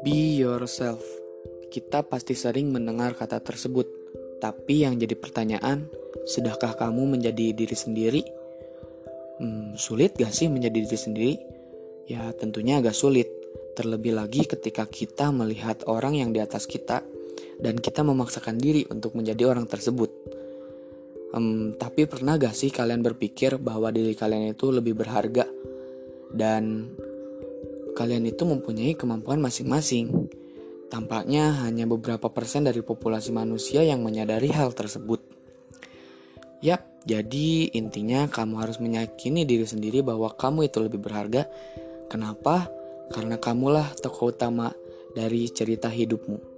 [0.00, 1.04] Be yourself.
[1.68, 3.84] Kita pasti sering mendengar kata tersebut,
[4.40, 5.92] tapi yang jadi pertanyaan,
[6.24, 8.22] sudahkah kamu menjadi diri sendiri?
[9.36, 11.32] Hmm, sulit gak sih menjadi diri sendiri?
[12.08, 13.28] Ya, tentunya agak sulit.
[13.76, 17.04] Terlebih lagi ketika kita melihat orang yang di atas kita
[17.60, 20.08] dan kita memaksakan diri untuk menjadi orang tersebut.
[21.36, 25.44] Hmm, tapi pernah gak sih kalian berpikir bahwa diri kalian itu lebih berharga
[26.32, 26.88] dan
[27.94, 30.30] kalian itu mempunyai kemampuan masing-masing?
[30.90, 35.22] Tampaknya hanya beberapa persen dari populasi manusia yang menyadari hal tersebut.
[36.60, 41.46] Yap, jadi intinya kamu harus meyakini diri sendiri bahwa kamu itu lebih berharga.
[42.10, 42.66] Kenapa?
[43.14, 44.74] Karena kamulah tokoh utama
[45.14, 46.49] dari cerita hidupmu.